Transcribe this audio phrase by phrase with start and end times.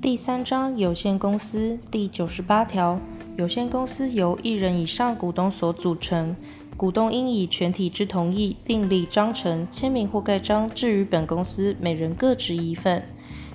[0.00, 3.00] 第三章有限公司第九十八条，
[3.36, 6.36] 有限公司由一人以上股东所组成，
[6.76, 13.02] 股东应以全体之同意订立章程，签名或盖章，置于本公司每人各执一份。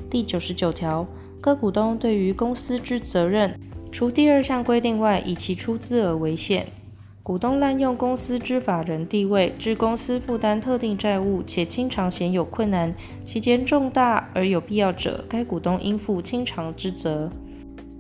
[0.10, 1.08] 第九十九条，
[1.40, 3.58] 各股东对于公司之责任，
[3.90, 6.68] 除第二项规定外，以其出资额为限。
[7.24, 17.32] 股东滥用公司之法人地位，致公司负担特定债务，且清偿显有困难，其间重大而有必要者，该股东应负清偿之责。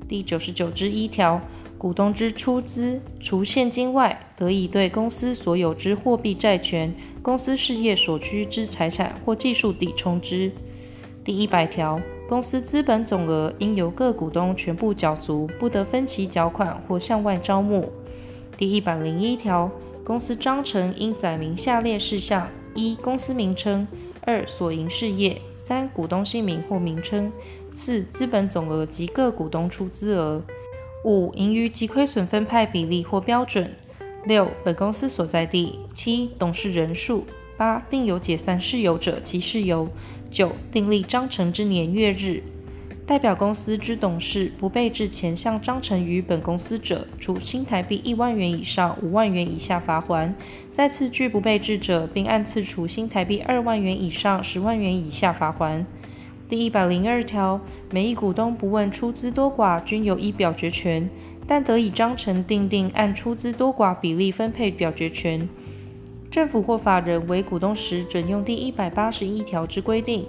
[0.09, 1.39] 第九十九之一条，
[1.77, 10.51] 股东之出资，除现金外，得以对公司所有之货币债权、公司事业所需之财产或技术抵充之。
[11.23, 17.89] 第一百条，公司资本总额应由各股东全部缴足，不得分期缴款或向外招募。
[18.55, 19.71] 第一百零一条，
[20.03, 23.87] 公司章程应载明下列事项：一、公司名称；
[24.21, 27.31] 二、所营事业；三、股东姓名或名称；
[27.71, 30.39] 四、资本总额及各股东出资额；
[31.03, 33.65] 五、盈余及亏损分派比例或标准；
[34.25, 37.23] 六、本公司所在地；七、董事人数；
[37.57, 39.87] 八、定有解散事由者其事由；
[40.29, 42.43] 九、订立章程之年月日。
[43.05, 50.31] 代表公司之董事不备置前项章程于本公司者，处新台币一万元以上五万元以下罚锾；
[50.71, 55.83] 再次拒不备置者，并按次处新台币二万元以上十万元以下罚锾。
[56.47, 57.59] 第一百零二条，
[57.91, 61.09] 每一股东不问出资多寡，均有一表决权，
[61.45, 65.49] 但得以章程订定按出资多寡比例分配表决权。
[66.31, 70.25] 政府或法人为股东时，准用第一百八十一条之规定。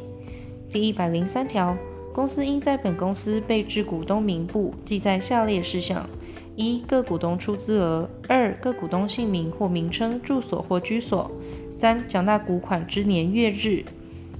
[0.69, 1.77] 第一百零三条。
[2.15, 6.09] 公司应在本公司备置股东名簿，记载下列事项：
[6.55, 11.29] 一、各股东出资额；二、各股东姓名或名称、住所或居所；
[11.73, 13.83] 三、缴纳股款之年月日。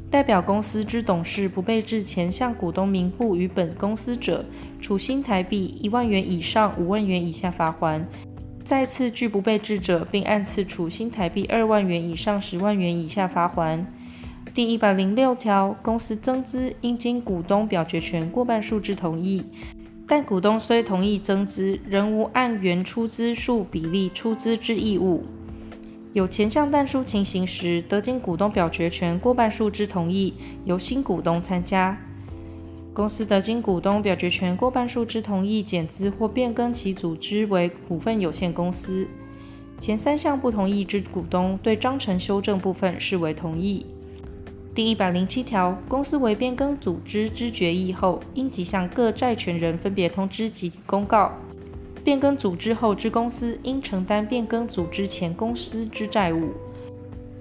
[0.09, 4.45] 代表公司之董事不备置前项股东名簿于本公司者，
[4.81, 8.01] 处新台币一万元以上五万元以下罚锾；
[8.65, 13.85] 再次拒不备置者，并按次处新台币二万元以上十万元以下罚锾。
[14.55, 19.43] 第一百零六条，公司增资应经股东表决权过半数之同意，
[20.07, 25.25] 但股东虽同意增资，仍无按原出资数比例出资之义务。
[26.13, 30.35] 有前项但书情形时，得经股东表决权过半数之同意，
[30.65, 31.99] 由新股东参加。
[32.93, 39.09] 公司得经股东表决权过半数之同意，减资或变更其组织为股份有限公司。
[39.81, 43.85] 前三项不同意之股东，对章程修正部分视为同意。
[44.75, 51.31] 第一百零七条，公司为变更组织之决议后，应即向各债权人分别通知及公告。
[52.03, 56.51] 变更组织后之公司，应承担变更组织前公司之债务。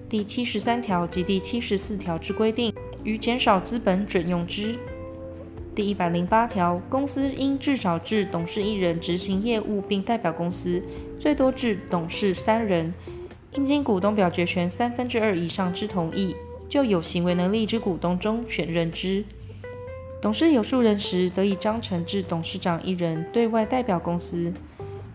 [0.08, 2.72] 第七十三条及第七十四条之规定，
[3.04, 4.78] 于减少资本准用之。
[5.74, 10.80] 第一百零八条，公司应至少置董事一人执行业务并代表公司，
[11.20, 12.94] 最多置董事三人，
[13.56, 16.36] 应经股东表决权三分之二以上之同意。
[16.74, 19.24] 就有行为能力之股东中选任之。
[20.20, 24.52] 董事有数人时，得以章程置董事长一人对外代表公司。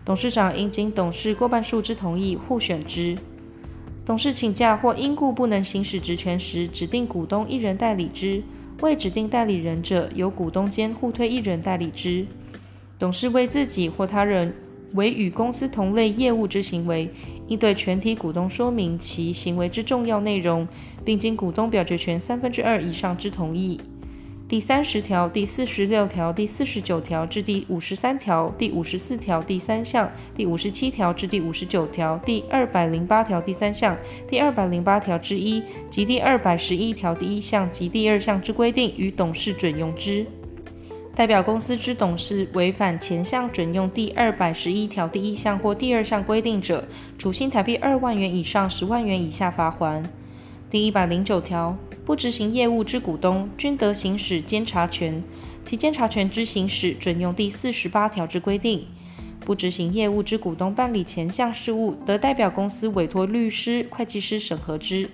[0.05, 3.17] 董事长应经董事过半数之同意互选之。
[4.05, 8.41] 董事请假或因故不能行使职权时，指定股东一人代理之。
[8.79, 12.25] 未指定代理人者，由股东间互推一人代理之。
[12.97, 14.55] 董事为自己或他人
[14.93, 17.09] 为与公司同类业务之行为，
[17.47, 20.67] 应对全体股东说明其行为之重要内容，
[21.05, 23.79] 并经股东表决权三分之二以上之同意。
[24.47, 33.95] 第三十条、第四十六条、第四十九条至第五十三条、第五十四条第三项、第五十七条至第五十九条、第二百零八条第三项、
[34.27, 35.61] 第二百零八条之一
[35.91, 40.25] 及第二百十一条第一项及第二项之规定，与董事准用之。
[41.19, 46.87] 代表公司之董事违反前项准用第二百十一条第一项或第二项规定者，
[47.17, 50.01] 处新台币二万元以上十万元以下罚锾。
[50.69, 55.21] 第一百零九条，不执行业务之股东，均得行使监察权，
[55.65, 58.87] 其监察权之行使准用第四十八条之规定。
[59.41, 65.09] 不执行业务之股东办理前项事务，得代表公司委托律师、会计师审核之。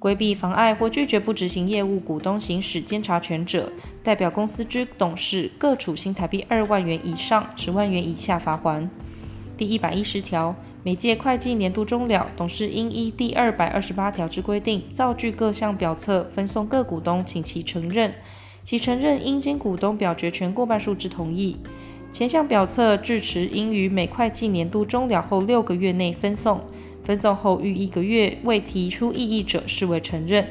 [0.00, 3.70] 规避、妨碍或拒绝不执行业务股东行使监察权者，
[4.02, 8.88] 代表公司之董事各处新台币二万元以上十万元以下罚锾。
[9.58, 18.14] 第一百一十条，每届会计年度终了，董事应依第二百二十八条之规定，造具各项表册，分送各股东，请其承认。
[18.64, 21.58] 其承认应经股东表决权过半数之同意。
[22.10, 26.62] 前项表册至迟应于每会计年度终了后六个月内分送。
[27.10, 30.46] 分送后逾一个月未提出异议者，视为承认。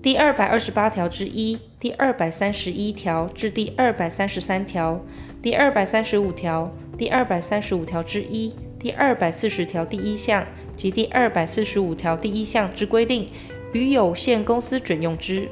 [0.00, 5.04] 第二百二十八条之一第二百三十一条至第二百三十三条、
[5.42, 13.26] 第二百三十五条、第二百三十五条之一、第二百四十条第一项及第二百四十五条第一项之规定，
[13.72, 15.48] 与有限公司准用之。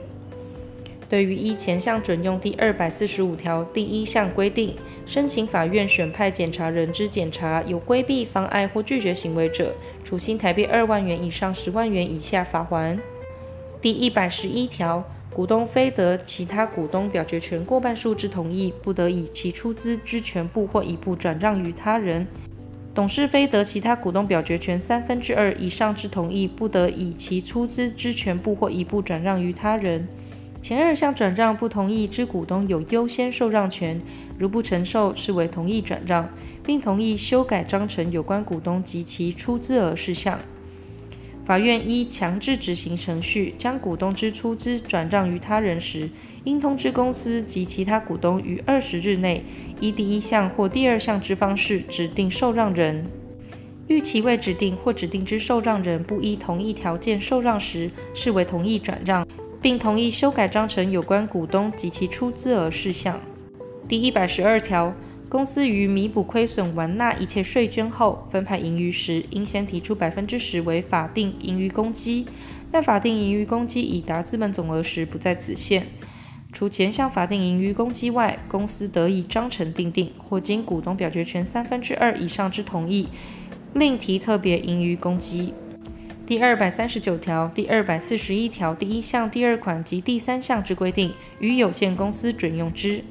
[1.13, 4.75] 对于依前项准用第二百四十五条第一项规定，
[5.05, 12.99] 申请法院选派检察人之检察有规避、妨碍或拒绝行为者，处新台币二万元以上十万元以下罚锾。
[13.83, 22.25] 第一百十一条，股东非得其他股东表决权过半数之同意，不得以其出资之全部或一部转让于他人；
[22.95, 30.09] 董事非得其他股东表决权三分之二以上之同意，不得以其出资之全部或一部转让于他人。
[30.63, 34.01] 前二项转让不同意之股东有优先受让权，
[34.39, 36.31] 如不承受，视为同意转让，
[36.65, 40.39] 并同意修改章程有关股东及其出资额事项。
[41.45, 46.09] 法院依强制执行程序将股东之出资转让于他人时，
[46.45, 49.45] 应通知公司及其他股东于二十日内，
[49.81, 53.05] 依第一项或第二项之方式指定受让人。
[53.89, 59.27] 逾期未指定或指定之受让人不依同一条件受让时，视为同意转让。
[59.63, 63.21] 并同意修改章程有关股东及其出资额事项。
[63.87, 64.93] 第一百十二条，
[65.29, 72.27] 公司于弥补亏损完纳一切税捐后，分派盈余时，应先提出百分之十为法定盈余公积。
[72.73, 75.87] 但法定盈余公积已达资本总额时，不在此限。
[76.53, 83.09] 除前项法定盈余公积外，公司得以章程订定，或经股东表决权三分之二以上之同意，
[83.75, 85.55] 另提特别盈余公积。
[86.25, 93.03] 第二百三十九条、第二百四十一条第一项第二款及第三项之规定，与有限公司准用之。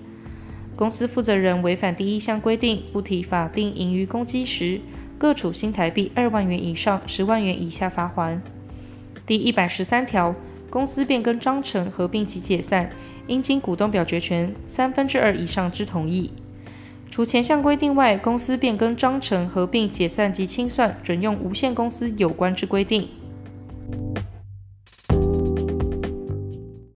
[0.77, 4.79] 公司负责人违反第一项规定，不提法定盈余公积时，
[5.17, 8.39] 各处新台币二万元以上十万元以下罚锾。
[9.25, 10.33] 第一百十三条，
[10.69, 12.89] 公司变更章程、合并及解散，
[13.27, 16.31] 应经股东表决权三分之二以上之同意。
[17.11, 23.09] 除前项规定外，公司变更章程、合并、解散及清算，准用无限公司有关之规定。